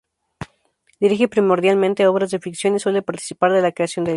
Dirige 1.03 1.27
primordialmente 1.27 2.07
obras 2.07 2.31
de 2.31 2.39
ficción 2.39 2.75
y 2.75 2.79
suele 2.79 3.03
participar 3.03 3.51
de 3.51 3.61
la 3.61 3.71
creación 3.71 4.03
del 4.03 4.07
guion. 4.07 4.09